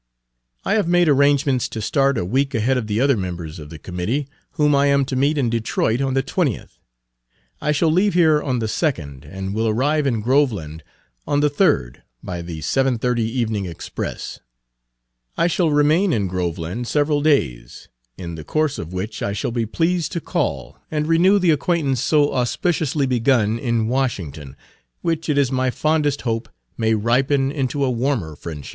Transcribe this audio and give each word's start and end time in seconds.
I 0.65 0.73
have 0.73 0.87
made 0.87 1.07
arrangements 1.07 1.69
to 1.69 1.79
start 1.79 2.17
a 2.17 2.25
week 2.25 2.55
ahead 2.55 2.75
of 2.75 2.87
the 2.87 2.99
other 2.99 3.15
members 3.15 3.59
of 3.59 3.69
the 3.69 3.77
committee, 3.77 4.27
whom 4.53 4.73
I 4.73 4.87
am 4.87 5.05
to 5.05 5.15
meet 5.15 5.37
in 5.37 5.47
Detroit 5.47 6.01
on 6.01 6.15
the 6.15 6.23
20th. 6.23 6.79
I 7.61 7.71
shall 7.71 7.91
leave 7.91 8.15
here 8.15 8.41
on 8.41 8.57
the 8.57 8.65
2d, 8.65 9.31
and 9.31 9.53
will 9.53 9.67
arrive 9.67 10.07
in 10.07 10.19
Groveland 10.21 10.81
on 11.27 11.41
the 11.41 11.51
3d, 11.51 11.97
by 12.23 12.41
the 12.41 12.61
7.30 12.61 13.19
evening 13.19 13.67
express. 13.67 14.39
I 15.37 15.45
shall 15.45 15.69
remain 15.69 16.13
in 16.13 16.27
Groveland 16.27 16.87
several 16.87 17.21
days, 17.21 17.87
in 18.17 18.33
the 18.33 18.43
course 18.43 18.79
of 18.79 18.91
which 18.93 19.21
I 19.21 19.33
shall 19.33 19.51
be 19.51 19.67
pleased 19.67 20.13
to 20.13 20.19
call, 20.19 20.79
and 20.89 21.05
renew 21.05 21.37
the 21.37 21.51
acquaintance 21.51 22.01
so 22.01 22.33
auspiciously 22.33 23.05
begun 23.05 23.59
in 23.59 23.87
Washington, 23.87 24.55
which 25.01 25.29
it 25.29 25.37
is 25.37 25.51
my 25.51 25.69
fondest 25.69 26.21
hope 26.21 26.49
may 26.75 26.95
ripen 26.95 27.51
into 27.51 27.83
a 27.85 27.91
warmer 27.91 28.35
friendship. 28.35 28.69